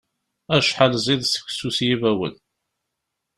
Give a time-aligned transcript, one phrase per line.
[0.55, 2.35] Acḥal ziḍ seksu s yibawen!